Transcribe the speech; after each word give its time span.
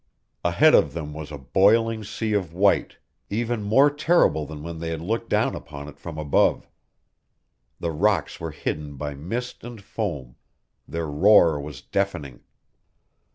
Ahead 0.43 0.73
of 0.73 0.93
them 0.93 1.13
was 1.13 1.31
a 1.31 1.37
boiling 1.37 2.03
sea 2.03 2.33
of 2.33 2.55
white, 2.55 2.97
even 3.29 3.61
more 3.61 3.91
terrible 3.91 4.47
than 4.47 4.63
when 4.63 4.79
they 4.79 4.89
had 4.89 4.99
looked 4.99 5.29
down 5.29 5.53
upon 5.53 5.87
it 5.87 5.99
from 5.99 6.17
above. 6.17 6.67
The 7.79 7.91
rocks 7.91 8.39
were 8.39 8.49
hidden 8.49 8.95
by 8.95 9.13
mist 9.13 9.63
and 9.63 9.79
foam; 9.79 10.37
their 10.87 11.05
roar 11.05 11.59
was 11.59 11.83
deafening. 11.83 12.41